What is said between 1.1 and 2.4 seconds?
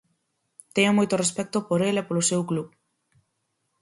respecto por el e polo